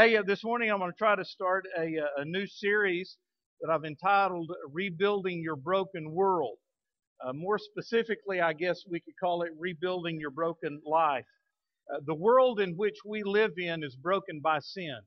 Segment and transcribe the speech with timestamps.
[0.00, 3.16] Hey, uh, this morning I'm going to try to start a, uh, a new series
[3.60, 6.56] that I've entitled Rebuilding Your Broken World.
[7.20, 11.24] Uh, more specifically, I guess we could call it Rebuilding Your Broken Life.
[11.92, 15.00] Uh, the world in which we live in is broken by sin.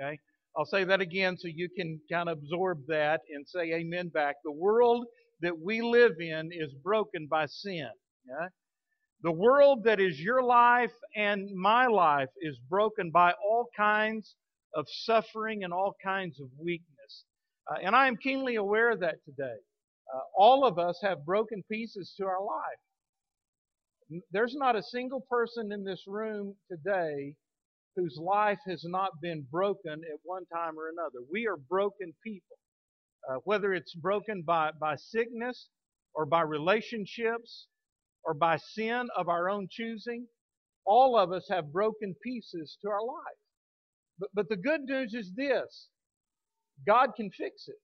[0.00, 0.18] Okay?
[0.56, 4.36] I'll say that again so you can kind of absorb that and say amen back.
[4.44, 5.04] The world
[5.42, 7.90] that we live in is broken by sin.
[8.26, 8.48] Yeah?
[9.22, 14.34] The world that is your life and my life is broken by all kinds
[14.74, 17.24] of suffering and all kinds of weakness.
[17.70, 19.58] Uh, and I am keenly aware of that today.
[20.14, 24.22] Uh, all of us have broken pieces to our life.
[24.32, 27.34] There's not a single person in this room today
[27.96, 31.24] whose life has not been broken at one time or another.
[31.30, 32.56] We are broken people.
[33.28, 35.68] Uh, whether it's broken by, by sickness
[36.14, 37.66] or by relationships
[38.24, 40.26] or by sin of our own choosing,
[40.84, 43.38] all of us have broken pieces to our life.
[44.18, 45.88] But, but the good news is this
[46.86, 47.76] God can fix it.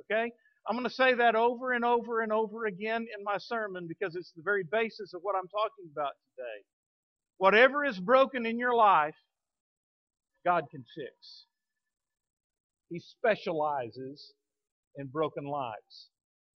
[0.00, 0.32] Okay?
[0.68, 4.14] I'm going to say that over and over and over again in my sermon because
[4.14, 6.64] it's the very basis of what I'm talking about today.
[7.38, 9.16] Whatever is broken in your life,
[10.44, 11.46] God can fix.
[12.90, 14.32] He specializes
[14.96, 16.10] in broken lives.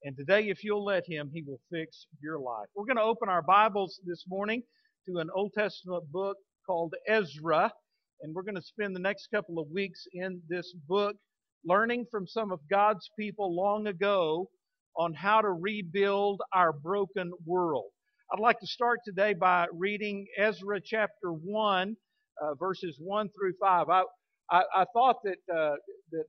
[0.07, 2.69] And today, if you'll let Him, He will fix your life.
[2.77, 4.63] We're going to open our Bibles this morning
[5.09, 7.73] to an Old Testament book called Ezra.
[8.21, 11.17] And we're going to spend the next couple of weeks in this book
[11.65, 14.49] learning from some of God's people long ago
[14.97, 17.91] on how to rebuild our broken world.
[18.33, 21.97] I'd like to start today by reading Ezra chapter 1,
[22.41, 23.89] uh, verses 1 through 5.
[23.89, 24.03] I,
[24.53, 25.75] I, I thought that, uh,
[26.13, 26.27] that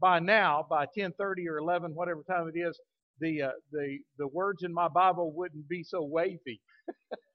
[0.00, 2.78] by now, by 10:30 or 11, whatever time it is,
[3.20, 6.60] the uh, the the words in my Bible wouldn't be so wavy.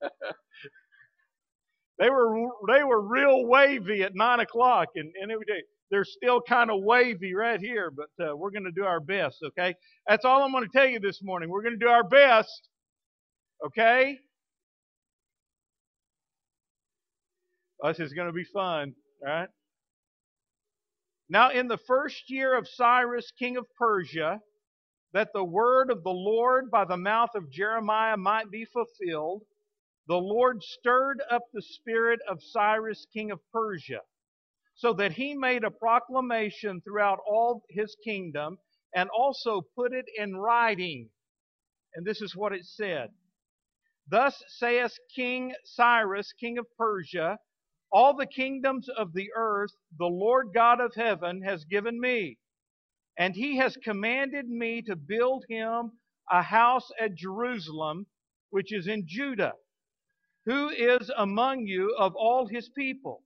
[1.98, 6.40] they were they were real wavy at nine o'clock, and and every day they're still
[6.40, 7.90] kind of wavy right here.
[7.90, 9.38] But uh, we're going to do our best.
[9.44, 9.74] Okay,
[10.08, 11.48] that's all I'm going to tell you this morning.
[11.50, 12.68] We're going to do our best.
[13.64, 14.18] Okay.
[17.84, 18.94] This is going to be fun,
[19.24, 19.48] all right?
[21.28, 24.40] Now, in the first year of Cyrus, king of Persia,
[25.12, 29.42] that the word of the Lord by the mouth of Jeremiah might be fulfilled,
[30.08, 34.00] the Lord stirred up the spirit of Cyrus, king of Persia,
[34.74, 38.58] so that he made a proclamation throughout all his kingdom
[38.94, 41.08] and also put it in writing.
[41.94, 43.10] And this is what it said
[44.08, 47.38] Thus saith King Cyrus, king of Persia,
[47.90, 52.38] all the kingdoms of the earth the Lord God of heaven has given me
[53.18, 55.92] and he has commanded me to build him
[56.30, 58.06] a house at Jerusalem,
[58.50, 59.54] which is in Judah.
[60.46, 63.22] Who is among you of all his people?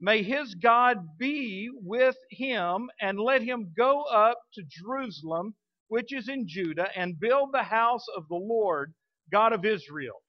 [0.00, 5.54] May his God be with him, and let him go up to Jerusalem,
[5.88, 8.94] which is in Judah, and build the house of the Lord,
[9.32, 10.22] God of Israel.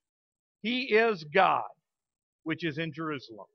[0.62, 1.64] He is God,
[2.44, 3.46] which is in Jerusalem.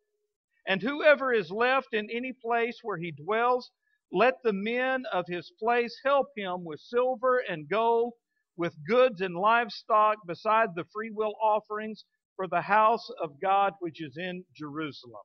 [0.68, 3.72] And whoever is left in any place where he dwells,
[4.12, 8.13] let the men of his place help him with silver and gold,
[8.56, 14.17] with goods and livestock, beside the freewill offerings for the house of God which is
[14.17, 15.23] in Jerusalem.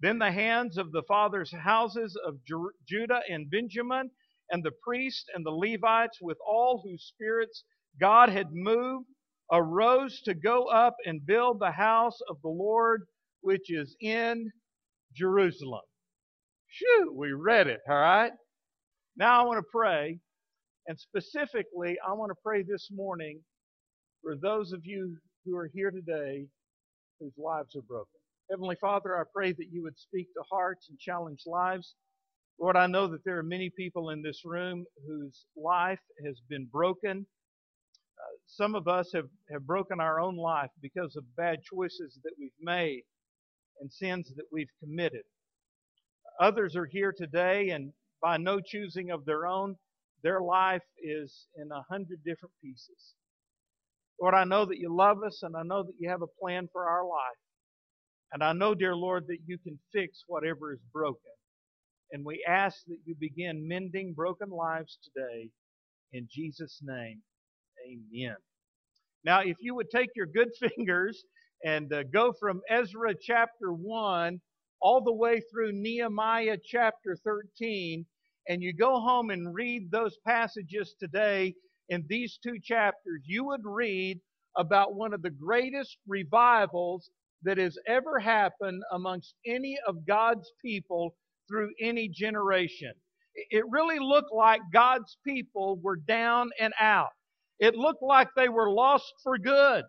[0.00, 2.38] Then the hands of the fathers' houses of
[2.88, 4.10] Judah and Benjamin,
[4.50, 7.64] and the priests and the Levites, with all whose spirits
[8.00, 9.06] God had moved,
[9.50, 13.06] arose to go up and build the house of the Lord
[13.42, 14.50] which is in
[15.14, 15.82] Jerusalem.
[16.72, 18.32] Shoo, we read it, all right?
[19.16, 20.18] Now I want to pray,
[20.88, 23.40] and specifically, I want to pray this morning
[24.22, 26.46] for those of you who are here today
[27.20, 28.08] whose lives are broken.
[28.50, 31.94] Heavenly Father, I pray that you would speak to hearts and challenge lives.
[32.58, 36.66] Lord, I know that there are many people in this room whose life has been
[36.66, 37.26] broken.
[38.18, 42.32] Uh, some of us have, have broken our own life because of bad choices that
[42.38, 43.02] we've made
[43.80, 45.22] and sins that we've committed.
[46.40, 49.76] Others are here today, and by no choosing of their own,
[50.22, 53.14] their life is in a hundred different pieces.
[54.20, 56.68] Lord, I know that you love us, and I know that you have a plan
[56.72, 57.38] for our life.
[58.32, 61.32] And I know, dear Lord, that you can fix whatever is broken.
[62.12, 65.50] And we ask that you begin mending broken lives today.
[66.12, 67.20] In Jesus' name,
[67.86, 68.36] amen.
[69.24, 71.24] Now, if you would take your good fingers
[71.64, 74.40] and uh, go from Ezra chapter 1
[74.82, 78.04] all the way through Nehemiah chapter 13,
[78.48, 81.54] and you go home and read those passages today
[81.88, 84.20] in these two chapters, you would read
[84.56, 87.10] about one of the greatest revivals
[87.42, 91.14] that has ever happened amongst any of God's people
[91.48, 92.92] through any generation.
[93.50, 97.10] It really looked like God's people were down and out.
[97.60, 99.84] It looked like they were lost for good,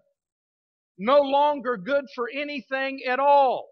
[0.97, 3.67] no longer good for anything at all.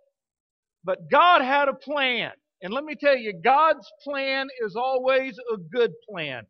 [0.84, 2.32] But God had a plan.
[2.64, 6.44] And let me tell you, God's plan is always a good plan.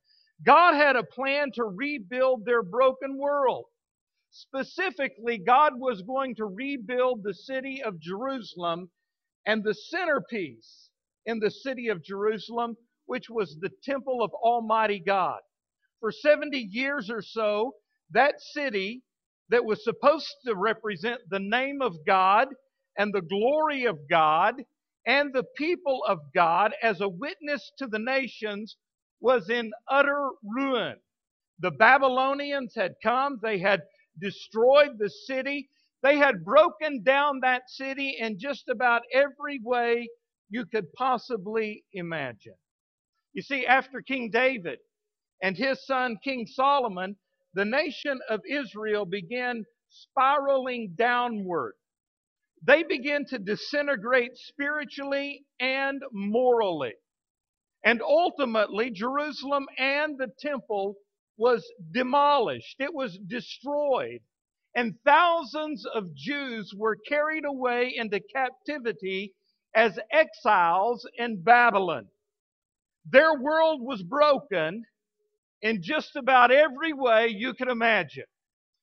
[0.45, 3.65] God had a plan to rebuild their broken world.
[4.31, 8.89] Specifically, God was going to rebuild the city of Jerusalem,
[9.45, 10.89] and the centerpiece
[11.25, 12.75] in the city of Jerusalem,
[13.05, 15.39] which was the temple of Almighty God.
[15.99, 17.73] For 70 years or so,
[18.11, 19.03] that city
[19.49, 22.47] that was supposed to represent the name of God
[22.97, 24.55] and the glory of God
[25.07, 28.77] and the people of God as a witness to the nations
[29.21, 30.95] was in utter ruin.
[31.59, 33.81] The Babylonians had come, they had
[34.19, 35.69] destroyed the city,
[36.03, 40.09] they had broken down that city in just about every way
[40.49, 42.55] you could possibly imagine.
[43.33, 44.79] You see, after King David
[45.43, 47.15] and his son King Solomon,
[47.55, 51.73] the nation of Israel began spiraling downward.
[52.63, 56.93] They begin to disintegrate spiritually and morally.
[57.83, 60.95] And ultimately, Jerusalem and the temple
[61.37, 64.21] was demolished, it was destroyed.
[64.75, 69.33] And thousands of Jews were carried away into captivity
[69.75, 72.07] as exiles in Babylon.
[73.09, 74.83] Their world was broken
[75.61, 78.25] in just about every way you can imagine.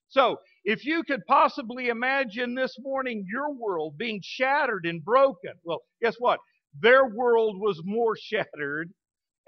[0.09, 5.83] So, if you could possibly imagine this morning your world being shattered and broken, well,
[6.03, 6.41] guess what?
[6.81, 8.91] Their world was more shattered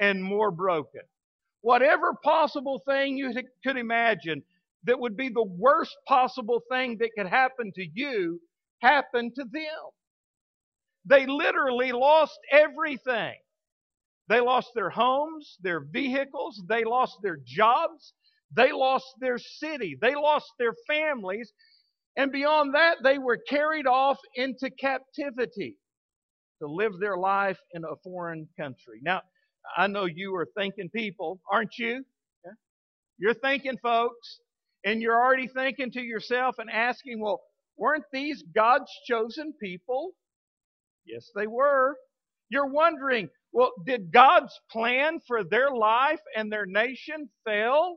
[0.00, 1.02] and more broken.
[1.62, 3.34] Whatever possible thing you
[3.64, 4.42] could imagine
[4.84, 8.40] that would be the worst possible thing that could happen to you
[8.80, 9.90] happened to them.
[11.06, 13.34] They literally lost everything.
[14.28, 18.14] They lost their homes, their vehicles, they lost their jobs,
[18.54, 21.52] they lost their city, they lost their families,
[22.16, 25.76] and beyond that, they were carried off into captivity
[26.60, 29.00] to live their life in a foreign country.
[29.02, 29.22] Now,
[29.76, 32.04] I know you are thinking people, aren't you?
[33.18, 34.40] You're thinking folks,
[34.84, 37.42] and you're already thinking to yourself and asking, well,
[37.76, 40.12] weren't these God's chosen people?
[41.06, 41.96] Yes, they were.
[42.48, 47.96] You're wondering, well, did God's plan for their life and their nation fail?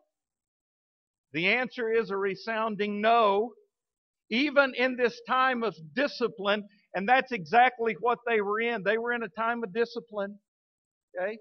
[1.34, 3.54] The answer is a resounding no.
[4.30, 6.64] Even in this time of discipline,
[6.96, 8.84] and that's exactly what they were in.
[8.84, 10.40] They were in a time of discipline.
[11.20, 11.38] Okay?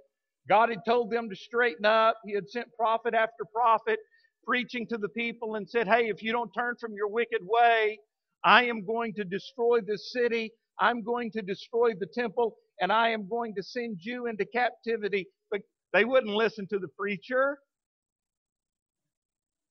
[0.48, 2.16] God had told them to straighten up.
[2.24, 3.98] He had sent prophet after prophet
[4.44, 7.98] preaching to the people and said, Hey, if you don't turn from your wicked way,
[8.44, 10.50] I am going to destroy this city.
[10.80, 15.28] I'm going to destroy the temple and I am going to send you into captivity.
[15.50, 15.60] But
[15.92, 17.58] they wouldn't listen to the preacher.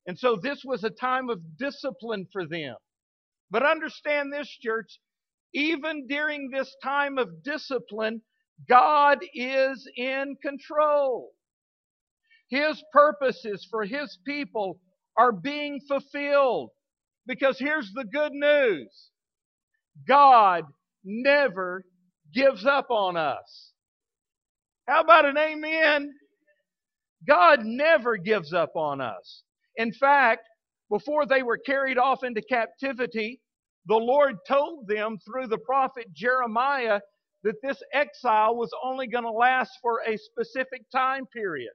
[0.06, 2.76] And so this was a time of discipline for them.
[3.50, 4.98] But understand this, church,
[5.54, 8.22] even during this time of discipline,
[8.68, 11.30] God is in control.
[12.48, 14.80] His purposes for His people
[15.16, 16.70] are being fulfilled.
[17.26, 19.10] Because here's the good news
[20.08, 20.64] God
[21.04, 21.84] never
[22.34, 23.72] gives up on us.
[24.88, 26.12] How about an amen?
[27.26, 29.42] God never gives up on us.
[29.76, 30.42] In fact,
[30.90, 33.40] before they were carried off into captivity,
[33.86, 37.00] the Lord told them through the prophet Jeremiah
[37.42, 41.72] that this exile was only going to last for a specific time period.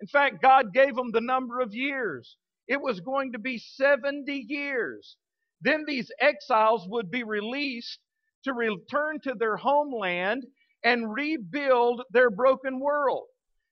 [0.00, 2.36] In fact, God gave them the number of years.
[2.68, 5.16] It was going to be 70 years.
[5.60, 7.98] Then these exiles would be released
[8.44, 10.44] to return to their homeland
[10.82, 13.26] and rebuild their broken world.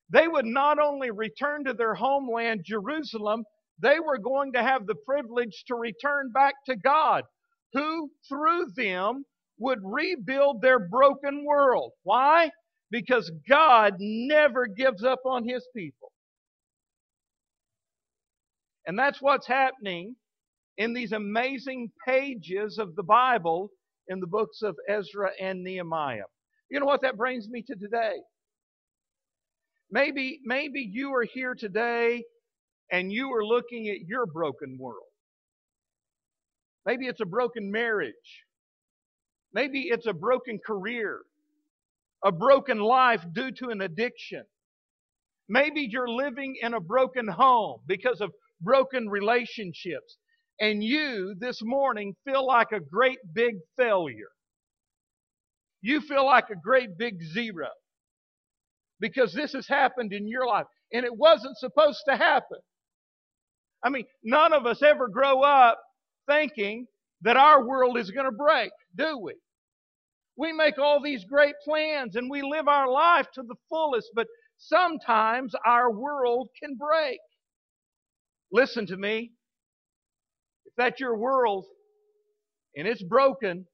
[0.09, 3.43] They would not only return to their homeland, Jerusalem,
[3.81, 7.23] they were going to have the privilege to return back to God,
[7.73, 9.25] who through them
[9.59, 11.91] would rebuild their broken world.
[12.03, 12.51] Why?
[12.89, 16.11] Because God never gives up on his people.
[18.85, 20.15] And that's what's happening
[20.77, 23.69] in these amazing pages of the Bible
[24.07, 26.23] in the books of Ezra and Nehemiah.
[26.69, 28.15] You know what that brings me to today?
[29.91, 32.23] Maybe, maybe you are here today
[32.91, 35.07] and you are looking at your broken world.
[36.85, 38.45] Maybe it's a broken marriage.
[39.53, 41.21] Maybe it's a broken career,
[42.25, 44.43] a broken life due to an addiction.
[45.49, 48.31] Maybe you're living in a broken home because of
[48.61, 50.17] broken relationships.
[50.61, 54.31] and you this morning feel like a great big failure.
[55.81, 57.69] You feel like a great big zero
[58.99, 62.59] because this has happened in your life and it wasn't supposed to happen.
[63.83, 65.79] I mean, none of us ever grow up
[66.29, 66.85] thinking
[67.21, 69.33] that our world is going to break, do we?
[70.37, 74.27] We make all these great plans and we live our life to the fullest, but
[74.57, 77.19] sometimes our world can break.
[78.51, 79.31] Listen to me.
[80.65, 81.65] If that's your world
[82.75, 83.65] and it's broken,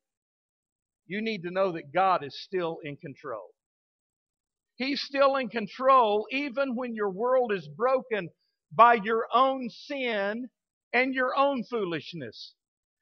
[1.06, 3.48] you need to know that God is still in control.
[4.76, 8.30] He's still in control even when your world is broken
[8.72, 10.50] by your own sin
[10.94, 12.54] and your own foolishness.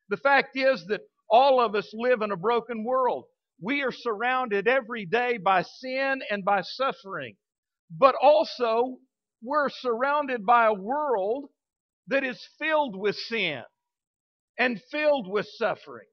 [0.10, 3.26] The fact is that all of us live in a broken world.
[3.62, 7.36] We are surrounded every day by sin and by suffering.
[7.90, 8.98] But also,
[9.42, 11.50] we're surrounded by a world
[12.08, 13.64] that is filled with sin
[14.58, 16.08] and filled with suffering.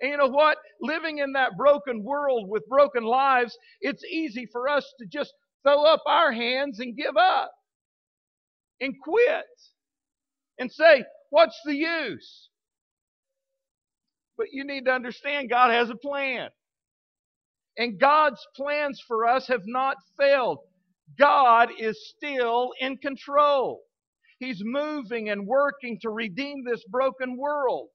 [0.00, 0.58] And you know what?
[0.80, 5.32] Living in that broken world with broken lives, it's easy for us to just
[5.64, 7.50] throw up our hands and give up
[8.80, 9.44] and quit
[10.58, 12.48] and say, What's the use?
[14.36, 16.48] But you need to understand God has a plan.
[17.76, 20.58] And God's plans for us have not failed.
[21.18, 23.80] God is still in control.
[24.38, 27.88] He's moving and working to redeem this broken world.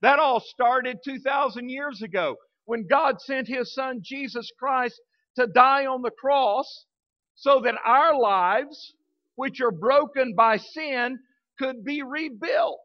[0.00, 5.00] That all started 2,000 years ago when God sent His Son Jesus Christ
[5.36, 6.86] to die on the cross
[7.34, 8.94] so that our lives,
[9.38, 11.16] which are broken by sin,
[11.60, 12.84] could be rebuilt.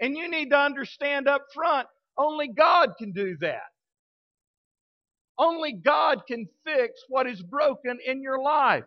[0.00, 3.66] And you need to understand up front, only God can do that.
[5.36, 8.84] Only God can fix what is broken in your life.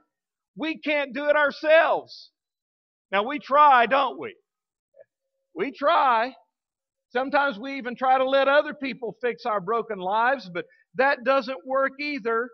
[0.56, 2.32] We can't do it ourselves.
[3.12, 4.34] Now we try, don't we?
[5.54, 6.34] We try.
[7.10, 10.64] Sometimes we even try to let other people fix our broken lives, but
[10.96, 12.50] that doesn't work either.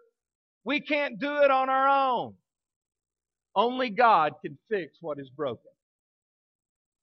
[0.66, 2.34] We can't do it on our own.
[3.58, 5.72] Only God can fix what is broken.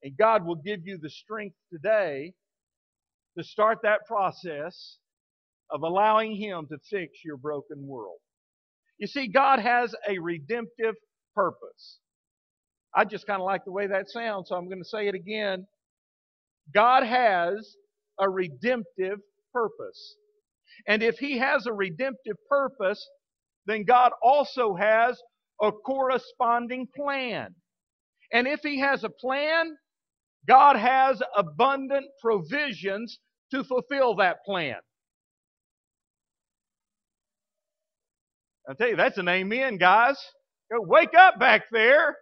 [0.05, 2.35] And God will give you the strength today
[3.39, 4.99] to start that process
[5.71, 8.19] of allowing Him to fix your broken world.
[8.99, 10.95] You see, God has a redemptive
[11.35, 11.99] purpose.
[12.95, 15.15] I just kind of like the way that sounds, so I'm going to say it
[15.15, 15.67] again.
[16.75, 17.77] God has
[18.21, 19.19] a redemptive
[19.53, 20.17] purpose.
[20.89, 23.07] And if He has a redemptive purpose,
[23.67, 25.21] then God also has
[25.65, 27.55] a corresponding plan.
[28.33, 29.77] And if He has a plan,
[30.49, 33.19] God has abundant provisions
[33.53, 34.77] to fulfill that plan.
[38.69, 40.19] I tell you, that's an amen, guys.
[40.73, 42.17] Go wake up back there.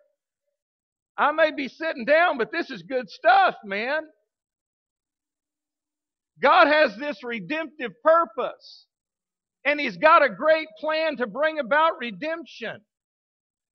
[1.18, 4.02] I may be sitting down, but this is good stuff, man.
[6.42, 8.87] God has this redemptive purpose,
[9.64, 12.80] and He's got a great plan to bring about redemption.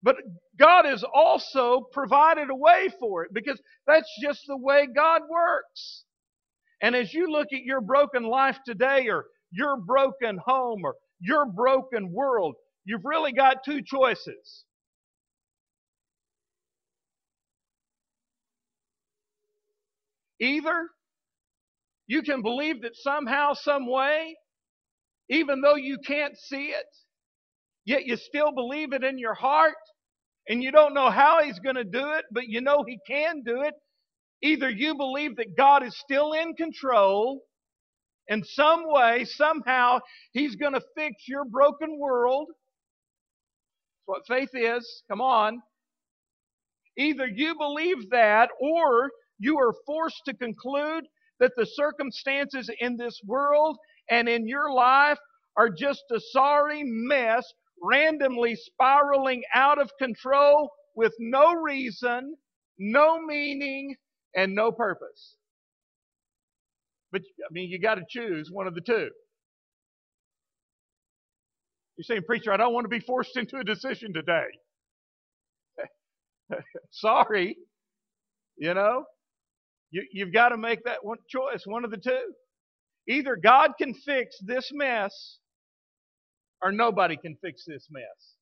[0.07, 0.15] But
[0.57, 6.05] God has also provided a way for it because that's just the way God works.
[6.81, 11.45] And as you look at your broken life today, or your broken home, or your
[11.45, 14.63] broken world, you've really got two choices.
[20.39, 20.87] Either
[22.07, 24.37] you can believe that somehow, some way,
[25.29, 26.85] even though you can't see it,
[27.83, 29.75] yet you still believe it in your heart,
[30.50, 33.44] and you don't know how He's going to do it, but you know He can
[33.44, 33.74] do it.
[34.44, 37.42] Either you believe that God is still in control,
[38.27, 40.00] in some way, somehow,
[40.34, 42.48] He's going to fix your broken world.
[42.50, 42.68] That's
[44.08, 45.04] what faith is.
[45.10, 45.62] Come on.
[46.98, 51.06] Either you believe that, or you are forced to conclude
[51.39, 53.77] that the circumstances in this world
[54.10, 55.18] and in your life
[55.58, 57.46] are just a sorry mess,
[57.81, 62.36] randomly spiraling out of control with no reason,
[62.79, 63.96] no meaning,
[64.36, 65.36] and no purpose.
[67.12, 69.10] But, I mean, you got to choose one of the two.
[71.98, 74.46] You're saying, Preacher, I don't want to be forced into a decision today.
[76.91, 77.57] Sorry.
[78.57, 79.05] You know?
[79.91, 82.34] You, you've got to make that one choice, one of the two.
[83.07, 85.39] Either God can fix this mess,
[86.61, 88.35] or nobody can fix this mess.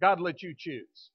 [0.00, 1.10] God let you choose.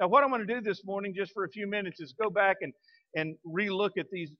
[0.00, 2.30] Now, what I'm going to do this morning, just for a few minutes, is go
[2.30, 2.72] back and,
[3.14, 4.30] and relook at these,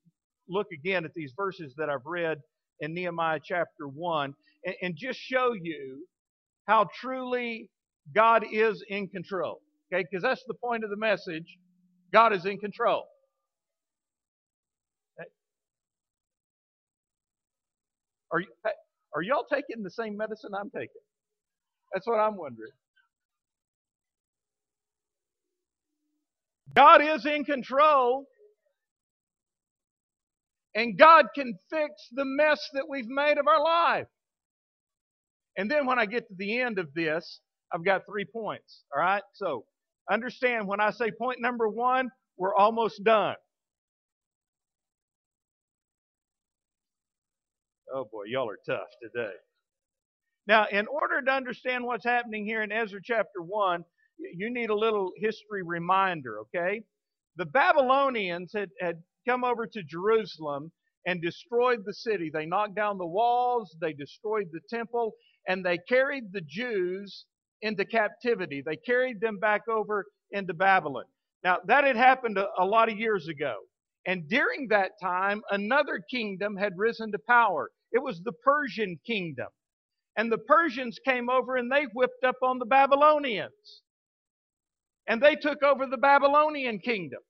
[0.49, 2.39] look again at these verses that I've read
[2.81, 4.35] in Nehemiah chapter 1,
[4.65, 6.07] and, and just show you
[6.67, 7.69] how truly
[8.15, 9.61] God is in control.
[9.93, 11.59] Okay, because that's the point of the message
[12.13, 13.05] God is in control.
[18.33, 18.49] Are, you,
[19.15, 21.03] are y'all taking the same medicine I'm taking?
[21.95, 22.73] That's what I'm wondering.
[26.75, 28.27] God is in control.
[30.77, 34.09] And God can fix the mess that we've made of our life.
[35.59, 37.41] And then when I get to the end of this,
[37.75, 38.85] I've got three points.
[38.95, 39.23] All right?
[39.35, 39.65] So
[40.11, 43.37] understand when I say point number one, we're almost done.
[47.93, 49.33] Oh boy, y'all are tough today.
[50.47, 53.85] Now, in order to understand what's happening here in Ezra chapter 1,
[54.19, 56.83] you need a little history reminder, okay?
[57.37, 60.71] The Babylonians had, had come over to Jerusalem
[61.07, 62.31] and destroyed the city.
[62.33, 65.15] They knocked down the walls, they destroyed the temple,
[65.49, 67.25] and they carried the Jews
[67.63, 68.63] into captivity.
[68.65, 71.05] They carried them back over into Babylon.
[71.45, 73.57] Now, that had happened a, a lot of years ago.
[74.07, 77.71] And during that time, another kingdom had risen to power.
[77.93, 79.49] It was the Persian kingdom.
[80.17, 83.83] And the Persians came over and they whipped up on the Babylonians.
[85.07, 87.21] And they took over the Babylonian kingdom.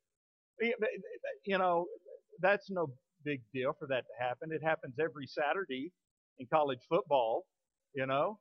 [1.45, 1.87] You know,
[2.41, 2.89] that's no
[3.25, 4.51] big deal for that to happen.
[4.53, 5.91] It happens every Saturday
[6.39, 7.45] in college football,
[7.95, 8.39] you know.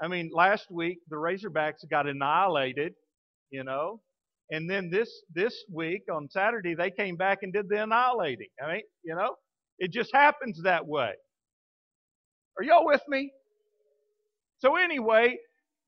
[0.00, 2.94] I mean, last week the Razorbacks got annihilated,
[3.50, 4.00] you know.
[4.50, 8.48] And then this this week on Saturday they came back and did the annihilating.
[8.62, 9.36] I mean, you know,
[9.78, 11.12] it just happens that way.
[12.58, 13.32] Are y'all with me?
[14.58, 15.38] So anyway,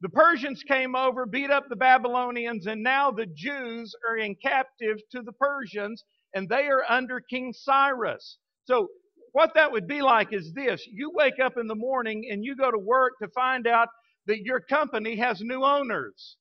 [0.01, 4.99] the Persians came over, beat up the Babylonians, and now the Jews are in captive
[5.13, 6.05] to the Persians,
[6.35, 8.39] and they are under King Cyrus.
[8.65, 8.89] So
[9.33, 12.57] what that would be like is this you wake up in the morning and you
[12.57, 13.89] go to work to find out
[14.27, 16.37] that your company has new owners.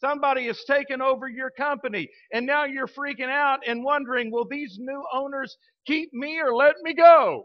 [0.00, 4.78] Somebody has taken over your company, and now you're freaking out and wondering will these
[4.80, 7.44] new owners keep me or let me go?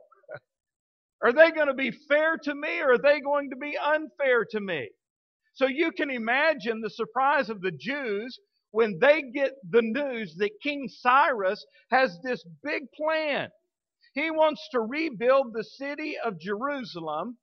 [1.24, 4.46] Are they going to be fair to me or are they going to be unfair
[4.52, 4.90] to me?
[5.54, 8.40] So you can imagine the surprise of the Jews
[8.72, 13.50] when they get the news that King Cyrus has this big plan.
[14.14, 17.38] He wants to rebuild the city of Jerusalem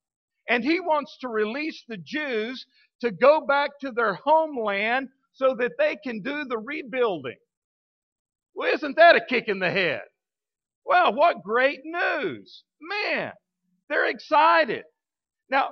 [0.49, 2.67] and he wants to release the Jews
[3.03, 7.37] to go back to their homeland so that they can do the rebuilding.
[8.55, 10.03] Well, isn't that a kick in the head?
[10.85, 12.65] Well, what great news!
[12.81, 13.33] Man,
[13.89, 14.85] they're excited.
[15.51, 15.71] Now,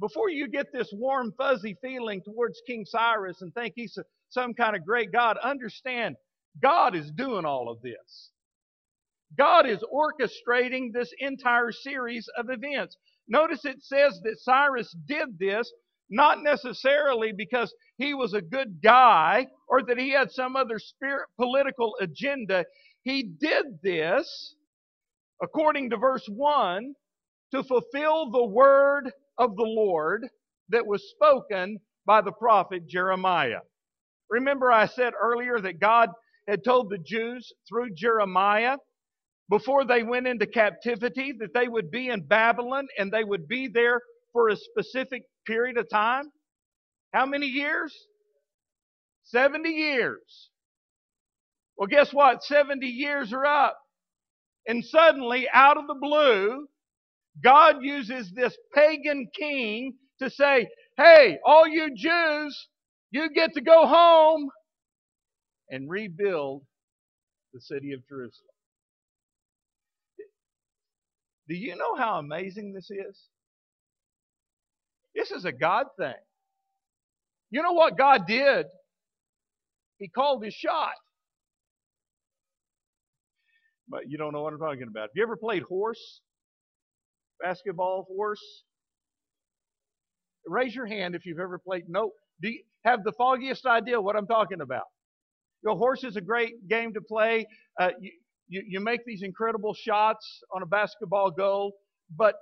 [0.00, 3.98] before you get this warm, fuzzy feeling towards King Cyrus and think he's
[4.30, 6.16] some kind of great God, understand
[6.60, 8.30] God is doing all of this.
[9.38, 12.96] God is orchestrating this entire series of events.
[13.28, 15.70] Notice it says that Cyrus did this
[16.10, 21.28] not necessarily because he was a good guy or that he had some other spirit
[21.36, 22.64] political agenda.
[23.04, 24.54] He did this,
[25.42, 26.94] according to verse 1,
[27.52, 30.28] to fulfill the word of the Lord
[30.70, 33.60] that was spoken by the prophet Jeremiah.
[34.30, 36.10] Remember, I said earlier that God
[36.48, 38.76] had told the Jews through Jeremiah
[39.50, 43.68] before they went into captivity that they would be in Babylon and they would be
[43.68, 46.24] there for a specific period of time.
[47.12, 47.94] How many years?
[49.24, 50.50] 70 years.
[51.76, 52.44] Well, guess what?
[52.44, 53.78] 70 years are up.
[54.66, 56.66] And suddenly, out of the blue,
[57.42, 62.68] God uses this pagan king to say, hey, all you Jews,
[63.10, 64.50] you get to go home
[65.70, 66.62] and rebuild
[67.54, 68.48] the city of Jerusalem.
[71.48, 73.20] Do you know how amazing this is?
[75.14, 76.14] This is a God thing.
[77.50, 78.66] You know what God did?
[79.98, 80.92] He called his shot.
[83.88, 85.02] But you don't know what I'm talking about.
[85.02, 86.20] Have you ever played horse?
[87.40, 88.62] basketball horse?
[90.46, 91.84] Raise your hand if you've ever played.
[91.88, 94.84] No, do you have the foggiest idea what I'm talking about?
[95.62, 97.46] You know, horse is a great game to play.
[97.78, 98.10] Uh, you,
[98.48, 101.74] you, you make these incredible shots on a basketball goal,
[102.16, 102.34] but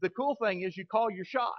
[0.00, 1.54] the cool thing is you call your shot.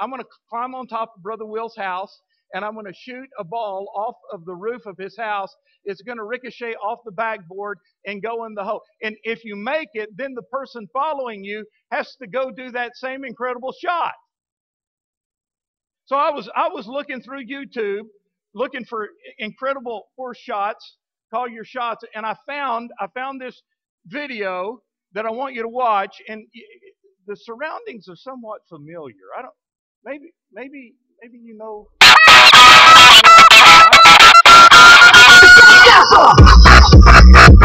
[0.00, 2.20] I'm going to climb on top of Brother Will's house
[2.54, 5.54] and I'm going to shoot a ball off of the roof of his house.
[5.84, 8.82] It's going to ricochet off the backboard and go in the hole.
[9.02, 12.96] And if you make it, then the person following you has to go do that
[12.96, 14.14] same incredible shot.
[16.06, 18.02] So I was I was looking through YouTube,
[18.54, 19.08] looking for
[19.38, 20.96] incredible horse shots,
[21.32, 23.62] call your shots, and I found I found this
[24.06, 24.82] video
[25.12, 26.44] that I want you to watch, and
[27.26, 29.14] the surroundings are somewhat familiar.
[29.38, 29.54] I don't
[30.04, 31.88] maybe, maybe, maybe you know.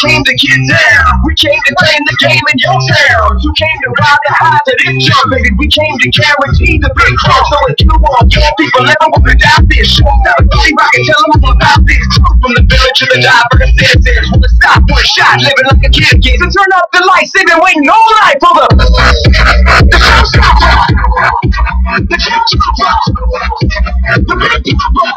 [0.00, 3.38] came to get down, we came to claim the game in your town.
[3.40, 5.50] You came to ride the high to this jump, baby.
[5.56, 7.44] We came to guarantee the big cross.
[7.48, 10.00] So if you want your people never want to die this.
[10.00, 12.06] Now, Billy Rock and tell them about this.
[12.40, 14.30] From the village to the diverse citizens.
[14.32, 16.38] Wanna stop one shot, living like a kid again.
[16.40, 18.66] So turn up the lights, they've been waiting all night for the.
[19.86, 20.72] The showstopper.
[22.08, 22.90] The showstopper.
[24.26, 25.16] The big papa.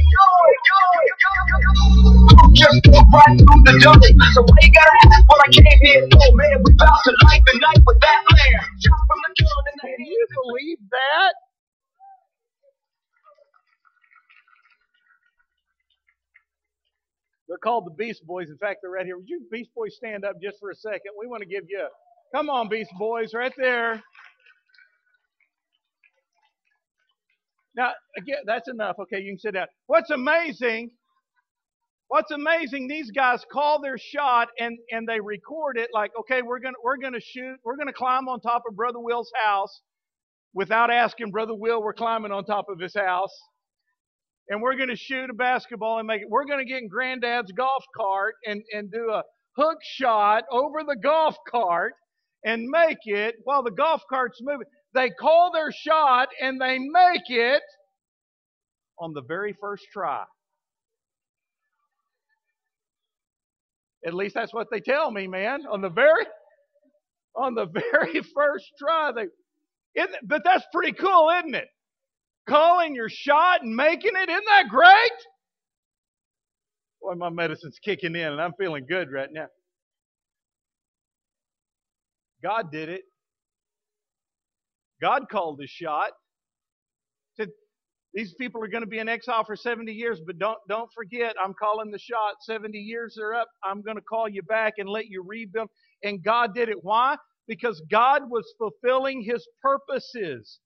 [2.55, 3.99] Just walk right through the door.
[4.35, 6.63] So why gotta what I came here for, man?
[6.65, 8.61] We bout to life and night with that man.
[8.81, 11.35] Shot from the gun in the Can you believe that?
[17.53, 18.49] They're called the Beast Boys.
[18.49, 19.19] In fact, they're right here.
[19.19, 21.13] Would you Beast Boys stand up just for a second?
[21.21, 24.03] We want to give you a come on, Beast Boys, right there.
[27.77, 28.97] Now, again, that's enough.
[29.01, 29.67] Okay, you can sit down.
[29.87, 30.93] What's amazing?
[32.09, 32.89] What's amazing?
[32.89, 35.91] These guys call their shot and and they record it.
[35.93, 37.59] Like, okay, we're gonna we're gonna shoot.
[37.65, 39.83] We're gonna climb on top of Brother Will's house
[40.55, 41.83] without asking Brother Will.
[41.83, 43.39] We're climbing on top of his house,
[44.49, 46.29] and we're gonna shoot a basketball and make it.
[46.29, 49.23] We're gonna get in Granddad's golf cart and and do a
[49.57, 51.95] hook shot over the golf cart
[52.45, 54.67] and make it while the golf cart's moving.
[54.95, 57.63] They call their shot and they make it
[58.99, 60.25] on the very first try.
[64.05, 65.63] At least that's what they tell me, man.
[65.71, 66.27] On the very
[67.37, 69.27] on the very first try, they
[70.25, 71.69] but that's pretty cool, isn't it?
[72.49, 75.13] Calling your shot and making it, isn't that great?
[77.03, 79.47] Boy, my medicine's kicking in and I'm feeling good right now.
[82.43, 83.03] God did it.
[85.01, 86.11] God called the shot.
[87.37, 87.49] Said,
[88.15, 91.35] these people are going to be in exile for 70 years, but don't don't forget,
[91.43, 92.35] I'm calling the shot.
[92.43, 93.49] 70 years are up.
[93.65, 95.69] I'm going to call you back and let you rebuild.
[96.03, 96.79] And God did it.
[96.83, 97.17] Why?
[97.49, 100.61] Because God was fulfilling his purposes.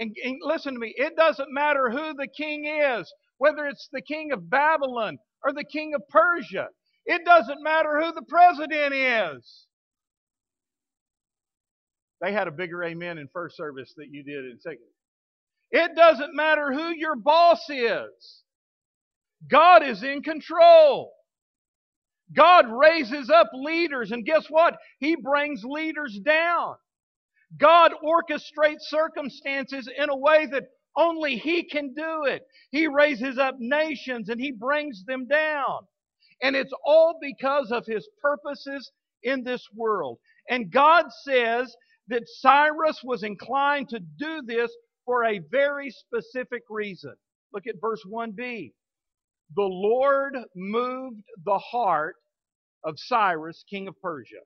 [0.00, 4.02] And, and listen to me, it doesn't matter who the king is, whether it's the
[4.02, 6.68] king of Babylon or the king of Persia.
[7.06, 9.66] It doesn't matter who the president is.
[12.20, 14.80] They had a bigger amen in first service that you did in second.
[15.70, 18.42] It doesn't matter who your boss is.
[19.50, 21.12] God is in control.
[22.34, 24.76] God raises up leaders, and guess what?
[25.00, 26.76] He brings leaders down.
[27.56, 30.64] God orchestrates circumstances in a way that
[30.96, 32.42] only He can do it.
[32.70, 35.80] He raises up nations and He brings them down.
[36.42, 38.90] And it's all because of His purposes
[39.22, 40.18] in this world.
[40.50, 41.74] And God says
[42.08, 44.70] that Cyrus was inclined to do this
[45.04, 47.14] for a very specific reason.
[47.52, 48.72] Look at verse 1b.
[49.56, 52.16] The Lord moved the heart
[52.84, 54.40] of Cyrus, king of Persia.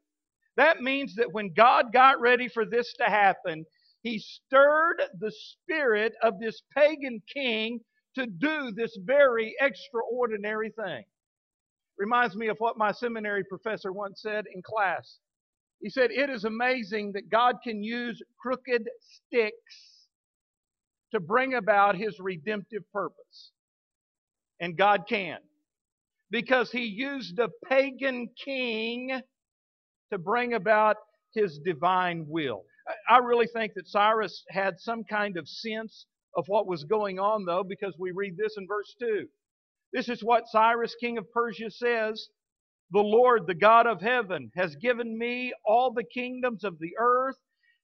[0.56, 3.64] That means that when God got ready for this to happen,
[4.02, 7.80] he stirred the spirit of this pagan king
[8.16, 11.04] to do this very extraordinary thing.
[11.98, 15.18] Reminds me of what my seminary professor once said in class.
[15.80, 20.06] He said, It is amazing that God can use crooked sticks
[21.12, 23.52] to bring about his redemptive purpose.
[24.60, 25.38] And God can.
[26.30, 29.20] Because he used a pagan king
[30.12, 30.96] to bring about
[31.34, 32.64] his divine will.
[33.08, 37.44] I really think that Cyrus had some kind of sense of what was going on,
[37.44, 39.26] though, because we read this in verse 2.
[39.92, 42.28] This is what Cyrus, king of Persia, says
[42.90, 47.36] The Lord, the God of heaven, has given me all the kingdoms of the earth,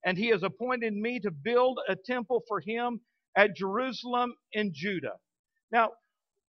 [0.05, 3.01] and he has appointed me to build a temple for him
[3.37, 5.17] at Jerusalem in Judah.
[5.71, 5.91] Now,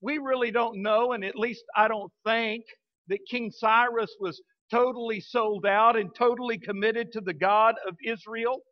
[0.01, 2.65] we really don't know, and at least I don't think
[3.09, 8.63] that King Cyrus was totally sold out and totally committed to the God of Israel.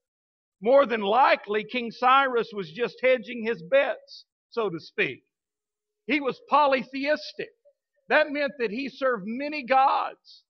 [0.62, 5.22] More than likely, King Cyrus was just hedging his bets, so to speak.
[6.06, 7.50] He was polytheistic.
[8.08, 10.44] That meant that he served many gods.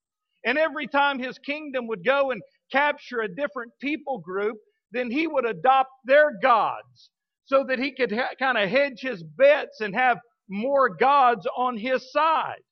[0.45, 4.57] And every time his kingdom would go and capture a different people group,
[4.93, 7.11] then he would adopt their gods
[7.47, 11.77] so that he could ha- kind of hedge his bets and have more gods on
[11.77, 12.63] his side.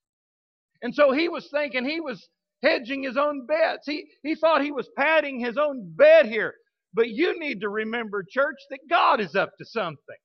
[0.82, 2.28] And so he was thinking he was
[2.62, 3.86] hedging his own bets.
[3.86, 6.54] He, he thought he was padding his own bed here.
[6.94, 10.16] But you need to remember, church, that God is up to something.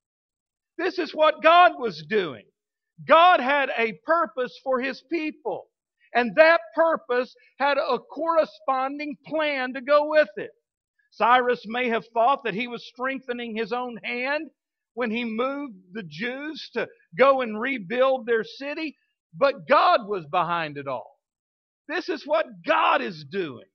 [0.78, 2.46] This is what God was doing.
[3.08, 5.68] God had a purpose for his people.
[6.16, 10.52] And that purpose had a corresponding plan to go with it.
[11.12, 14.50] Cyrus may have thought that he was strengthening his own hand
[14.96, 16.88] when he moved the Jews to
[17.18, 18.98] go and rebuild their city,
[19.36, 21.19] but God was behind it all.
[21.90, 23.66] This is what God is doing.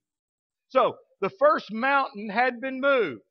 [0.69, 3.21] So, the first mountain had been moved.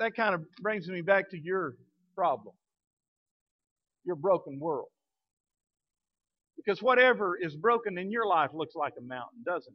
[0.00, 1.74] That kind of brings me back to your
[2.16, 2.54] problem,
[4.04, 4.88] your broken world.
[6.56, 9.74] Because whatever is broken in your life looks like a mountain, doesn't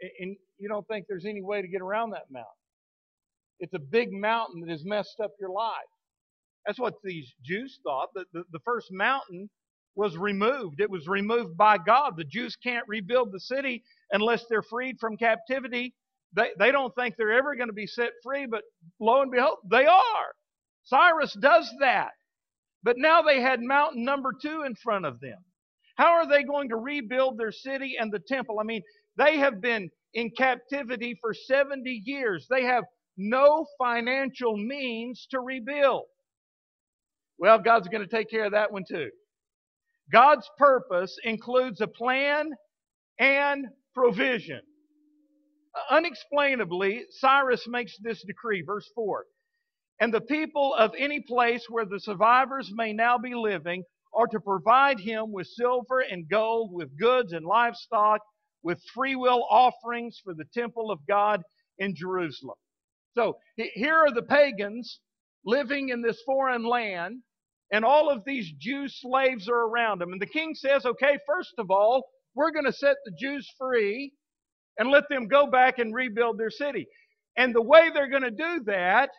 [0.00, 0.12] it?
[0.20, 2.46] And you don't think there's any way to get around that mountain.
[3.58, 5.74] It's a big mountain that has messed up your life.
[6.66, 8.10] That's what these Jews thought.
[8.14, 9.50] The, the, the first mountain
[9.98, 10.80] was removed.
[10.80, 12.16] It was removed by God.
[12.16, 13.82] The Jews can't rebuild the city
[14.12, 15.94] unless they're freed from captivity.
[16.34, 18.62] They, they don't think they're ever going to be set free, but
[19.00, 20.28] lo and behold, they are.
[20.84, 22.10] Cyrus does that.
[22.84, 25.38] But now they had mountain number two in front of them.
[25.96, 28.60] How are they going to rebuild their city and the temple?
[28.60, 28.82] I mean,
[29.16, 32.46] they have been in captivity for 70 years.
[32.48, 32.84] They have
[33.16, 36.04] no financial means to rebuild.
[37.38, 39.10] Well, God's going to take care of that one too.
[40.12, 42.50] God's purpose includes a plan
[43.18, 44.60] and provision.
[45.90, 49.24] Unexplainably, Cyrus makes this decree, verse 4
[50.00, 53.82] and the people of any place where the survivors may now be living
[54.14, 58.20] are to provide him with silver and gold, with goods and livestock,
[58.62, 61.42] with freewill offerings for the temple of God
[61.78, 62.56] in Jerusalem.
[63.14, 65.00] So here are the pagans
[65.44, 67.22] living in this foreign land,
[67.70, 70.12] and all of these Jew slaves are around them.
[70.12, 72.04] And the king says, okay, first of all,
[72.34, 74.12] we're going to set the Jews free
[74.78, 76.86] and let them go back and rebuild their city.
[77.36, 79.10] And the way they're going to do that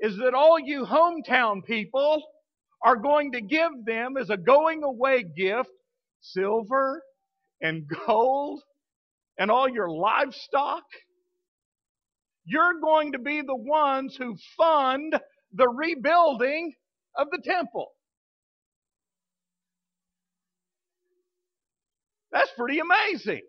[0.00, 2.22] is that all you hometown people
[2.84, 5.70] are going to give them as a going away gift
[6.20, 7.02] silver
[7.60, 8.60] and gold
[9.38, 10.84] and all your livestock.
[12.44, 15.18] You're going to be the ones who fund
[15.52, 16.72] the rebuilding
[17.16, 17.88] of the temple.
[22.32, 23.42] That's pretty amazing.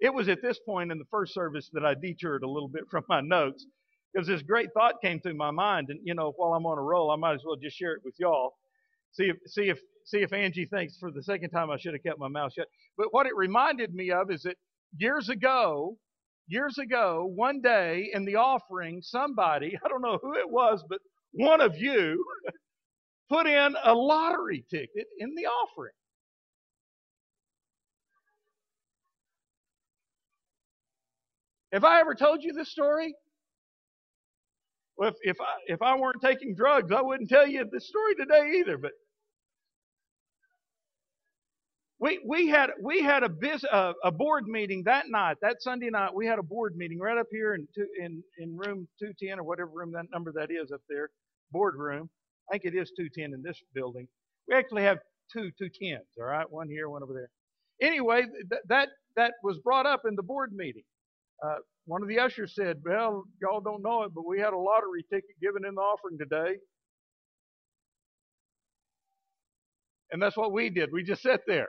[0.00, 2.84] It was at this point in the first service that I detoured a little bit
[2.90, 3.66] from my notes
[4.12, 6.82] because this great thought came through my mind, and you know, while I'm on a
[6.82, 8.54] roll, I might as well just share it with y'all.
[9.12, 12.02] See if see if see if Angie thinks for the second time I should have
[12.02, 12.68] kept my mouth shut.
[12.96, 14.56] But what it reminded me of is that
[14.98, 15.96] years ago,
[16.48, 21.00] years ago, one day in the offering, somebody, I don't know who it was, but
[21.36, 22.24] one of you
[23.30, 25.92] put in a lottery ticket in the offering.
[31.72, 33.14] Have I ever told you this story?
[34.98, 38.16] Well, if, if I if I weren't taking drugs, I wouldn't tell you the story
[38.16, 38.78] today either.
[38.78, 38.92] But
[42.00, 45.90] we we had we had a biz, uh, a board meeting that night, that Sunday
[45.90, 46.14] night.
[46.14, 49.38] We had a board meeting right up here in two, in in room two ten
[49.40, 51.10] or whatever room that number that is up there,
[51.52, 52.10] boardroom.
[52.50, 54.08] I think it is two ten in this building.
[54.48, 54.98] We actually have
[55.32, 56.06] two two tens.
[56.18, 57.30] All right, one here, one over there.
[57.82, 60.84] Anyway, th- that that was brought up in the board meeting.
[61.44, 61.56] Uh,
[61.86, 65.04] one of the ushers said, Well, y'all don't know it, but we had a lottery
[65.10, 66.56] ticket given in the offering today.
[70.12, 70.90] And that's what we did.
[70.92, 71.68] We just sat there.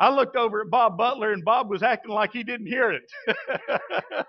[0.00, 3.02] I looked over at Bob Butler, and Bob was acting like he didn't hear it.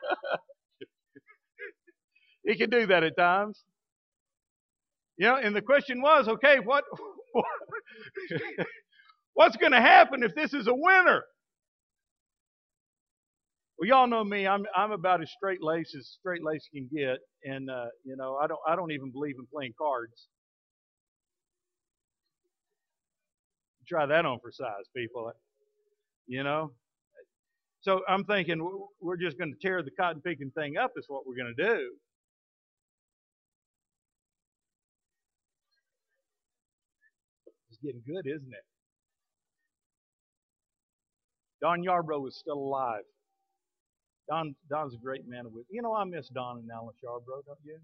[2.46, 3.64] he can do that at times.
[5.18, 6.84] You know, and the question was, okay, what,
[9.34, 11.24] what's going to happen if this is a winner?
[13.78, 14.48] Well, y'all know me.
[14.48, 18.38] I'm I'm about as straight laced as straight laced can get, and uh, you know
[18.42, 20.28] I don't I don't even believe in playing cards.
[23.88, 25.32] Try that on for size, people.
[26.28, 26.72] You know.
[27.82, 28.60] So I'm thinking
[29.02, 30.92] we're just going to tear the cotton picking thing up.
[30.98, 31.92] Is what we're going to do.
[37.86, 38.66] Getting good, isn't it?
[41.62, 43.04] Don Yarbrough is still alive.
[44.30, 45.70] Don Don's a great man wisdom.
[45.70, 47.80] You know, I miss Don and Alice Yarbrough, don't you?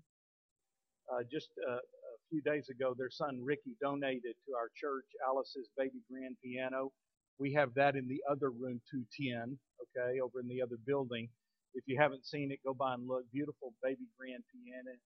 [1.12, 5.70] Uh, just uh, a few days ago, their son Ricky donated to our church Alice's
[5.78, 6.92] baby grand piano.
[7.40, 11.30] We have that in the other room 210, okay, over in the other building.
[11.76, 13.26] If you haven't seen it, go by and look.
[13.34, 14.98] Beautiful baby grand piano.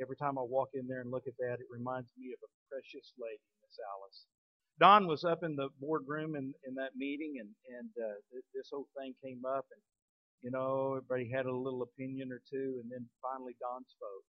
[0.00, 2.50] Every time I walk in there and look at that, it reminds me of a
[2.70, 4.20] precious lady, Miss Alice.
[4.80, 8.14] Don was up in the boardroom in, in that meeting, and and uh,
[8.54, 9.80] this whole thing came up, and
[10.42, 14.24] You know, everybody had a little opinion or two, and then finally Don spoke.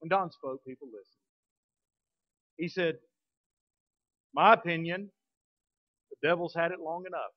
[0.00, 1.24] When Don spoke, people listened.
[2.58, 2.96] He said,
[4.34, 5.10] My opinion,
[6.10, 7.32] the devil's had it long enough.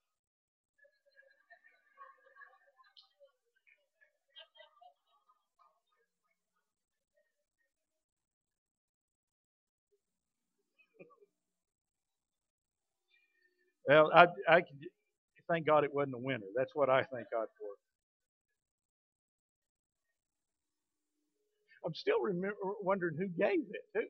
[13.88, 14.62] Well, I, I
[15.50, 16.48] thank God it wasn't a winter.
[16.58, 17.69] That's what I thank God for.
[21.86, 23.82] I'm still remember, wondering who gave it.
[23.95, 24.02] Who?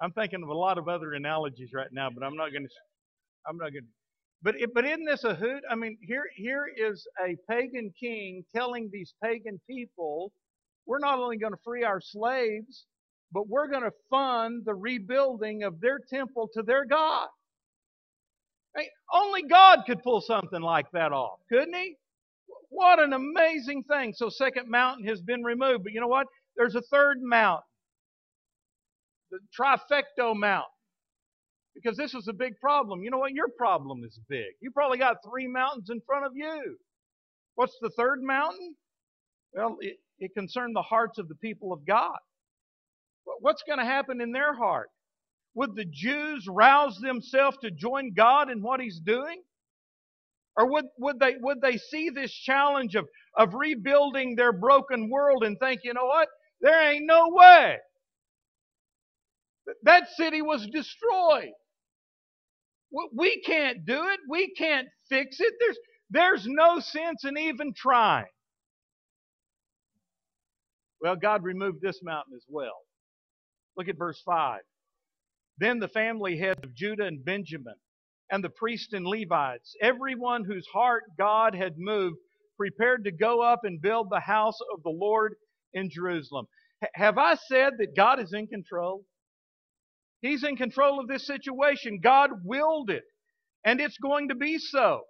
[0.00, 2.70] I'm thinking of a lot of other analogies right now, but I'm not going to.
[3.48, 3.86] I'm not going.
[4.42, 5.62] But but isn't this a hoot?
[5.70, 10.32] I mean, here here is a pagan king telling these pagan people,
[10.86, 12.86] we're not only going to free our slaves,
[13.32, 17.28] but we're going to fund the rebuilding of their temple to their God.
[19.12, 21.96] Only God could pull something like that off, couldn't he?
[22.68, 24.12] What an amazing thing.
[24.14, 26.26] So second mountain has been removed, but you know what?
[26.56, 27.62] There's a third mountain
[29.30, 30.70] the trifecto mountain.
[31.74, 33.02] Because this is a big problem.
[33.02, 33.32] You know what?
[33.32, 34.54] Your problem is big.
[34.60, 36.76] You probably got three mountains in front of you.
[37.54, 38.74] What's the third mountain?
[39.52, 42.18] Well, it, it concerned the hearts of the people of God.
[43.40, 44.90] What's going to happen in their heart?
[45.54, 49.42] Would the Jews rouse themselves to join God in what He's doing?
[50.56, 55.44] Or would, would, they, would they see this challenge of, of rebuilding their broken world
[55.44, 56.28] and think, you know what?
[56.60, 57.78] There ain't no way.
[59.84, 61.50] That city was destroyed.
[63.14, 64.20] We can't do it.
[64.28, 65.54] We can't fix it.
[65.60, 65.78] There's,
[66.10, 68.26] there's no sense in even trying.
[71.00, 72.76] Well, God removed this mountain as well.
[73.76, 74.60] Look at verse 5.
[75.58, 77.74] Then the family heads of Judah and Benjamin,
[78.30, 82.16] and the priests and Levites, everyone whose heart God had moved,
[82.56, 85.34] prepared to go up and build the house of the Lord
[85.74, 86.46] in Jerusalem.
[86.82, 89.04] H- have I said that God is in control?
[90.22, 92.00] He's in control of this situation.
[92.02, 93.04] God willed it,
[93.64, 95.02] and it's going to be so.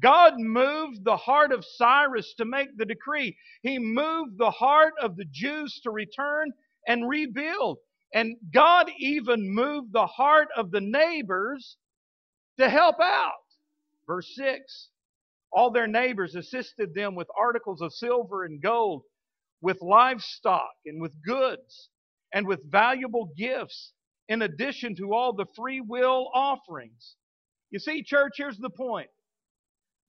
[0.00, 3.36] God moved the heart of Cyrus to make the decree.
[3.62, 6.52] He moved the heart of the Jews to return
[6.88, 7.78] and rebuild.
[8.14, 11.76] And God even moved the heart of the neighbors
[12.58, 13.32] to help out.
[14.06, 14.88] Verse 6
[15.52, 19.02] All their neighbors assisted them with articles of silver and gold,
[19.60, 21.90] with livestock and with goods,
[22.34, 23.92] and with valuable gifts
[24.28, 27.16] in addition to all the free will offerings.
[27.70, 29.08] You see, church, here's the point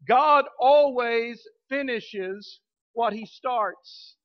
[0.07, 2.59] God always finishes
[2.93, 4.15] what he starts.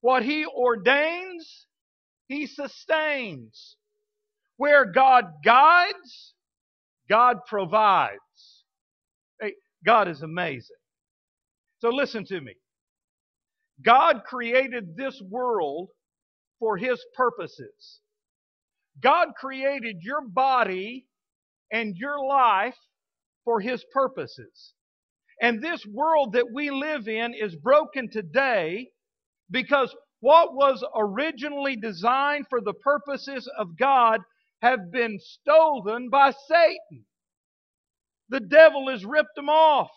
[0.00, 1.66] What he ordains,
[2.28, 3.76] he sustains.
[4.56, 6.34] Where God guides,
[7.08, 8.64] God provides.
[9.40, 9.54] Hey,
[9.84, 10.76] God is amazing.
[11.80, 12.54] So listen to me.
[13.84, 15.88] God created this world
[16.58, 18.00] for His purposes.
[19.02, 21.06] God created your body
[21.72, 22.76] and your life
[23.46, 24.74] for His purposes.
[25.42, 28.90] And this world that we live in is broken today
[29.50, 34.20] because what was originally designed for the purposes of God
[34.62, 37.06] have been stolen by Satan.
[38.30, 39.90] The devil has ripped them off.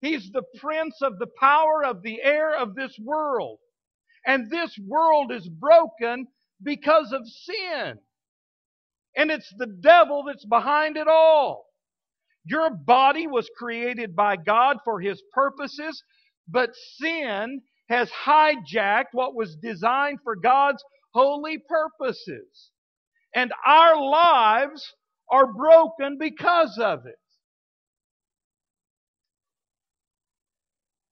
[0.00, 3.58] He's the prince of the power of the air of this world.
[4.26, 6.26] And this world is broken
[6.62, 7.98] because of sin.
[9.16, 11.65] And it's the devil that's behind it all.
[12.46, 16.02] Your body was created by God for His purposes,
[16.48, 20.82] but sin has hijacked what was designed for God's
[21.12, 22.70] holy purposes.
[23.34, 24.94] And our lives
[25.30, 27.18] are broken because of it.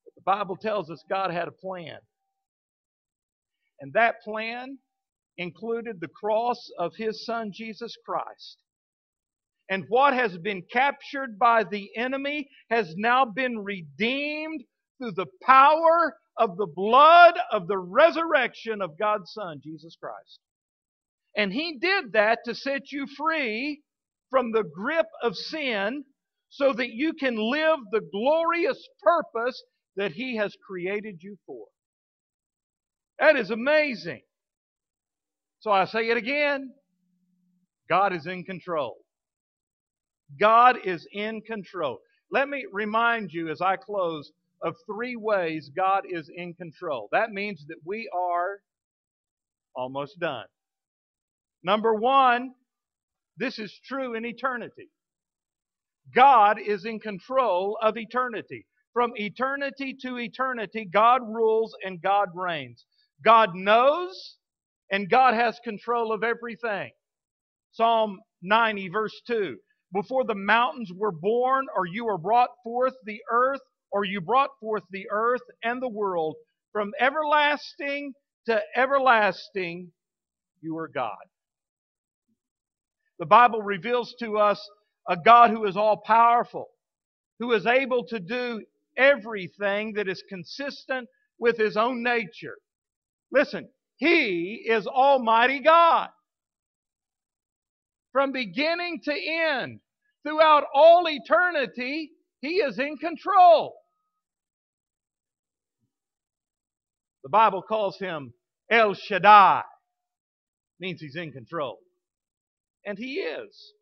[0.04, 1.98] But the Bible tells us God had a plan.
[3.80, 4.78] And that plan
[5.36, 8.58] included the cross of his son Jesus Christ.
[9.70, 14.62] And what has been captured by the enemy has now been redeemed
[14.98, 20.40] through the power of the blood of the resurrection of God's Son, Jesus Christ.
[21.36, 23.82] And He did that to set you free
[24.30, 26.04] from the grip of sin
[26.50, 29.62] so that you can live the glorious purpose
[29.96, 31.66] that He has created you for.
[33.18, 34.22] That is amazing.
[35.60, 36.72] So I say it again
[37.88, 38.96] God is in control.
[40.40, 41.98] God is in control.
[42.30, 47.08] Let me remind you as I close of three ways God is in control.
[47.12, 48.58] That means that we are
[49.76, 50.46] Almost done.
[51.64, 52.52] Number one,
[53.38, 54.90] this is true in eternity.
[56.14, 58.66] God is in control of eternity.
[58.92, 62.86] From eternity to eternity, God rules and God reigns.
[63.24, 64.36] God knows
[64.90, 66.90] and God has control of everything.
[67.72, 69.56] Psalm 90, verse 2.
[69.94, 73.60] Before the mountains were born, or you were brought forth the earth,
[73.92, 76.36] or you brought forth the earth and the world,
[76.72, 78.12] from everlasting
[78.46, 79.92] to everlasting,
[80.62, 81.16] you are God.
[83.20, 84.60] The Bible reveals to us
[85.08, 86.68] a God who is all powerful,
[87.38, 88.62] who is able to do
[88.98, 92.56] everything that is consistent with his own nature.
[93.32, 96.10] Listen, he is Almighty God.
[98.12, 99.80] From beginning to end,
[100.24, 102.10] throughout all eternity,
[102.40, 103.74] he is in control.
[107.22, 108.34] The Bible calls him
[108.70, 109.62] El Shaddai,
[110.80, 111.78] means he's in control.
[112.84, 113.72] And he is.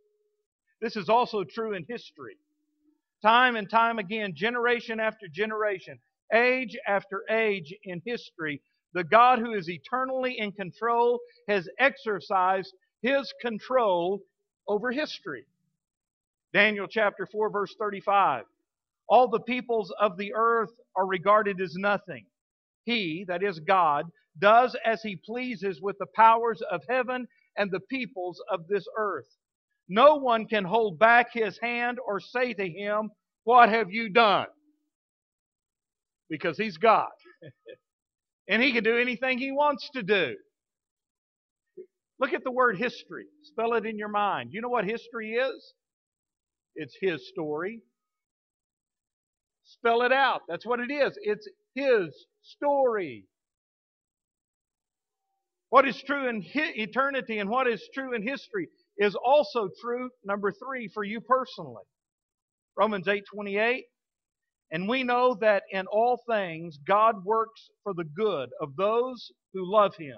[0.80, 2.36] This is also true in history.
[3.22, 5.98] Time and time again, generation after generation,
[6.32, 8.60] age after age in history,
[8.94, 14.20] the God who is eternally in control has exercised his control
[14.68, 15.46] over history.
[16.52, 18.44] Daniel chapter 4, verse 35.
[19.08, 22.26] All the peoples of the earth are regarded as nothing.
[22.84, 24.06] He, that is God,
[24.38, 27.26] does as he pleases with the powers of heaven
[27.56, 29.26] and the peoples of this earth.
[29.88, 33.10] No one can hold back his hand or say to him,
[33.44, 34.46] What have you done?
[36.30, 37.10] Because he's God.
[38.48, 40.34] and he can do anything he wants to do.
[42.18, 43.26] Look at the word history.
[43.42, 44.50] Spell it in your mind.
[44.52, 45.74] You know what history is?
[46.74, 47.80] It's his story.
[49.64, 50.42] Spell it out.
[50.48, 51.18] That's what it is.
[51.22, 53.26] It's his story.
[55.70, 58.68] What is true in eternity and what is true in history
[58.98, 61.82] is also true, number three, for you personally.
[62.76, 63.84] Romans 8 28.
[64.70, 69.70] And we know that in all things God works for the good of those who
[69.70, 70.16] love him,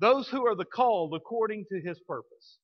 [0.00, 2.58] those who are the called according to his purpose.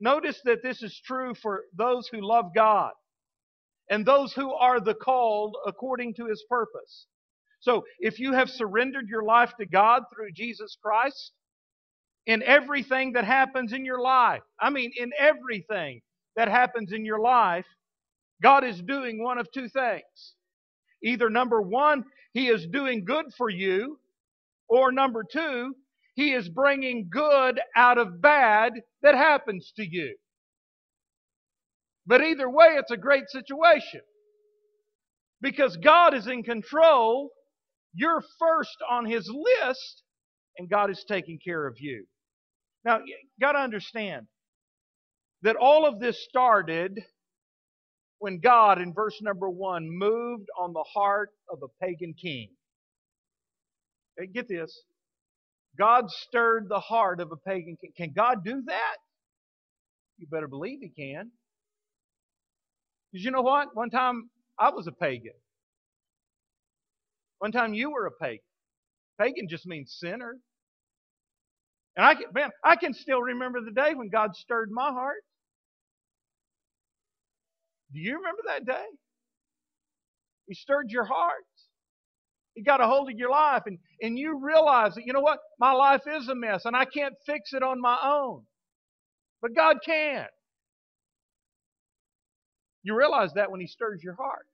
[0.00, 2.92] Notice that this is true for those who love God
[3.90, 7.06] and those who are the called according to his purpose.
[7.60, 11.32] So if you have surrendered your life to God through Jesus Christ,
[12.26, 14.42] in everything that happens in your life.
[14.60, 16.02] I mean, in everything
[16.36, 17.64] that happens in your life,
[18.42, 20.34] God is doing one of two things.
[21.02, 23.98] Either number one, He is doing good for you,
[24.68, 25.74] or number two,
[26.18, 30.16] He is bringing good out of bad that happens to you.
[32.08, 34.00] But either way, it's a great situation.
[35.40, 37.30] Because God is in control,
[37.94, 40.02] you're first on His list,
[40.58, 42.04] and God is taking care of you.
[42.84, 44.26] Now, you got to understand
[45.42, 46.98] that all of this started
[48.18, 52.48] when God, in verse number one, moved on the heart of a pagan king.
[54.34, 54.82] Get this.
[55.78, 57.92] God stirred the heart of a pagan king.
[57.96, 58.96] Can God do that?
[60.18, 61.30] You better believe He can.
[63.12, 63.68] Because you know what?
[63.74, 65.32] One time I was a pagan.
[67.38, 68.40] One time you were a pagan.
[69.20, 70.36] Pagan just means sinner.
[71.96, 75.22] And I can, man, I can still remember the day when God stirred my heart.
[77.92, 78.84] Do you remember that day?
[80.46, 81.44] He stirred your heart.
[82.58, 85.38] He got a hold of your life and, and you realize that, you know what?
[85.60, 88.42] My life is a mess and I can't fix it on my own.
[89.40, 90.26] But God can.
[92.82, 94.46] You realize that when He stirs your heart.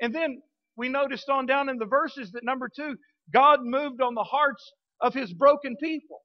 [0.00, 0.40] And then
[0.74, 2.96] we noticed on down in the verses that number two,
[3.30, 4.72] God moved on the hearts
[5.02, 6.20] of his broken people.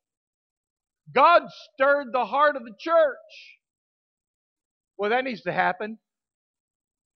[1.14, 1.44] God
[1.74, 3.18] stirred the heart of the church.
[4.98, 6.00] Well, that needs to happen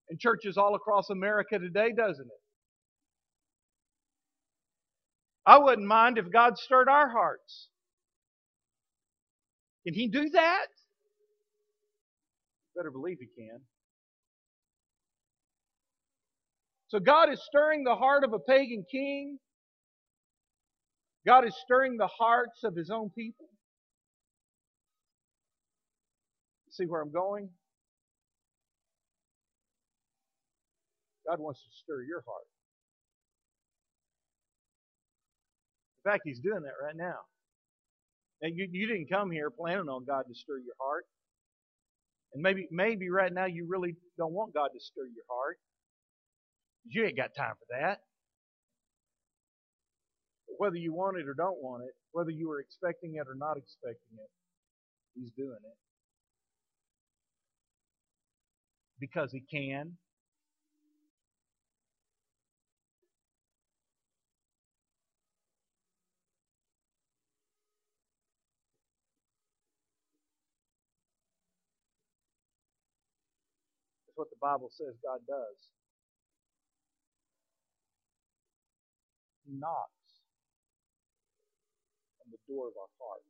[0.10, 2.39] in churches all across America today, doesn't it?
[5.50, 7.70] I wouldn't mind if God stirred our hearts.
[9.86, 10.68] Can He do that?
[12.76, 13.60] Better believe He can.
[16.90, 19.40] So God is stirring the heart of a pagan king
[21.26, 23.48] God is stirring the hearts of His own people.
[26.72, 27.50] See where I'm going?
[31.28, 32.59] God wants to stir your heart.
[36.06, 37.20] In fact, He's doing that right now.
[38.42, 41.06] Now you, you didn't come here planning on God to stir your heart.
[42.34, 45.58] And maybe maybe right now you really don't want God to stir your heart.
[46.88, 48.00] You ain't got time for that
[50.58, 53.58] Whether you want it or don't want it, whether you were expecting it or not
[53.58, 54.30] expecting it,
[55.16, 55.78] He's doing it.
[59.00, 59.98] Because He can.
[74.20, 75.60] What the Bible says God does.
[79.48, 80.20] He knocks
[82.20, 83.24] on the door of our heart.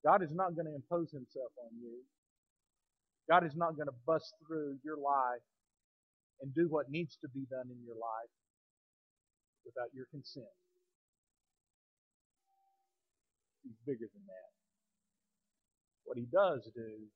[0.00, 2.00] God is not going to impose himself on you.
[3.28, 5.44] God is not going to bust through your life
[6.40, 8.32] and do what needs to be done in your life
[9.68, 10.56] without your consent.
[13.62, 14.50] He's bigger than that.
[16.04, 17.08] What he does do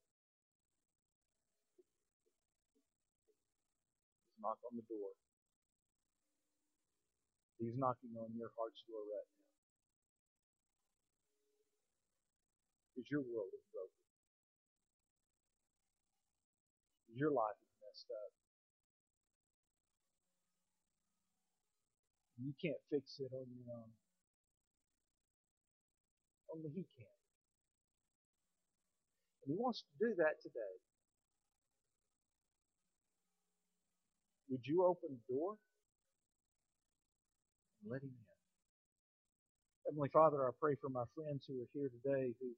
[4.43, 5.13] knock on the door.
[7.59, 9.49] He's knocking on your heart's door right now.
[12.95, 14.03] Because your world is broken.
[17.15, 18.33] Your life is messed up.
[22.39, 23.91] You can't fix it on your own.
[26.53, 27.17] Only He can.
[29.45, 30.75] And He wants to do that today.
[34.51, 35.55] Would you open the door
[37.83, 38.27] and let Him in?
[39.87, 42.49] Heavenly Father, I pray for my friends who are here today who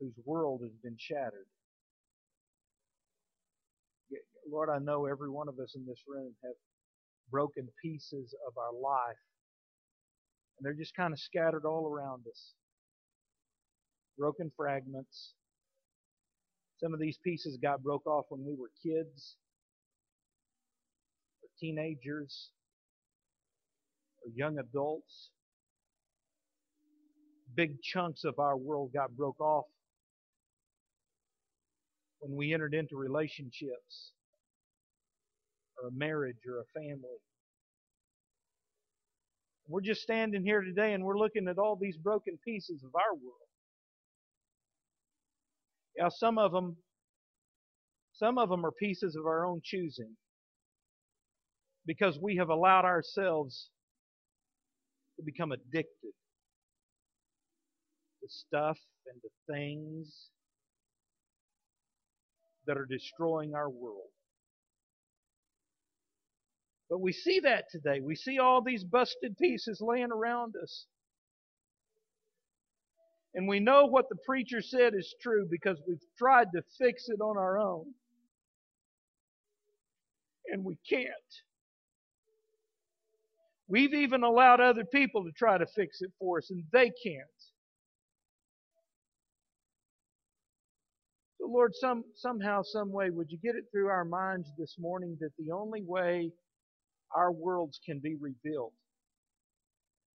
[0.00, 1.46] whose world has been shattered.
[4.50, 6.54] Lord, I know every one of us in this room have
[7.30, 9.16] broken pieces of our life.
[10.58, 12.52] And they're just kind of scattered all around us.
[14.18, 15.34] Broken fragments.
[16.78, 19.36] Some of these pieces got broke off when we were kids,
[21.62, 22.50] teenagers,
[24.24, 25.30] or young adults.
[27.54, 29.66] Big chunks of our world got broke off
[32.20, 34.12] when we entered into relationships
[35.80, 37.20] or a marriage or a family.
[39.68, 43.14] We're just standing here today and we're looking at all these broken pieces of our
[43.14, 43.48] world.
[45.98, 46.76] Now, some of them
[48.14, 50.16] some of them are pieces of our own choosing
[51.86, 53.70] because we have allowed ourselves
[55.16, 56.12] to become addicted
[58.20, 60.28] to stuff and to things
[62.66, 64.10] that are destroying our world.
[66.88, 68.00] But we see that today.
[68.00, 70.86] We see all these busted pieces laying around us.
[73.34, 77.20] And we know what the preacher said is true because we've tried to fix it
[77.20, 77.86] on our own.
[80.48, 81.08] And we can't.
[83.72, 87.40] We've even allowed other people to try to fix it for us, and they can't.
[91.40, 95.16] So, Lord, some, somehow, some way, would you get it through our minds this morning
[95.20, 96.30] that the only way
[97.16, 98.74] our worlds can be rebuilt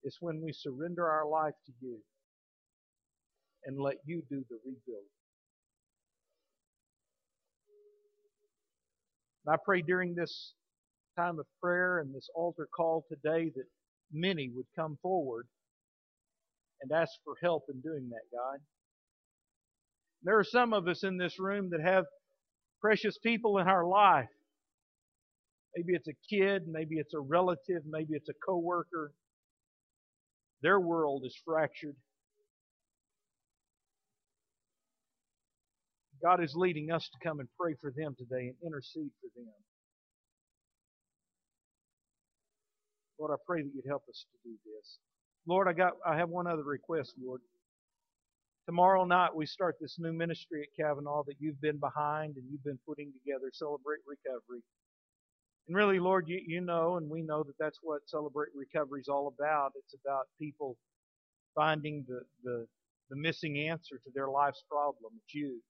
[0.04, 1.98] is when we surrender our life to you
[3.64, 5.08] and let you do the rebuilding.
[9.48, 10.52] I pray during this
[11.18, 13.64] time of prayer and this altar call today that
[14.12, 15.46] many would come forward
[16.80, 18.58] and ask for help in doing that, God.
[20.22, 22.04] There are some of us in this room that have
[22.80, 24.28] precious people in our life.
[25.76, 29.12] Maybe it's a kid, maybe it's a relative, maybe it's a coworker.
[30.62, 31.96] Their world is fractured.
[36.22, 39.52] God is leading us to come and pray for them today and intercede for them.
[43.18, 44.98] Lord, I pray that you'd help us to do this.
[45.46, 47.40] Lord, I got I have one other request, Lord.
[48.66, 52.64] Tomorrow night we start this new ministry at Cavanaugh that you've been behind and you've
[52.64, 54.62] been putting together, Celebrate Recovery.
[55.68, 59.08] And really, Lord, you, you know and we know that that's what Celebrate Recovery is
[59.08, 59.72] all about.
[59.76, 60.76] It's about people
[61.54, 62.66] finding the, the,
[63.10, 65.12] the missing answer to their life's problem.
[65.24, 65.60] It's you.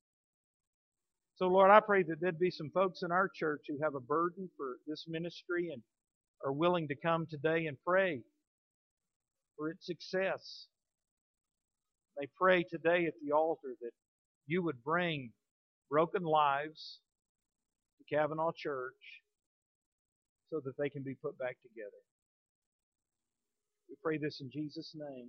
[1.36, 4.01] So, Lord, I pray that there'd be some folks in our church who have a
[4.01, 5.82] burden for this ministry and
[6.45, 8.20] are willing to come today and pray
[9.57, 10.66] for its success.
[12.18, 13.91] They pray today at the altar that
[14.47, 15.32] you would bring
[15.91, 17.01] broken lives
[17.99, 18.95] to Cavanaugh Church
[20.51, 22.03] so that they can be put back together.
[23.89, 25.28] We pray this in Jesus' name.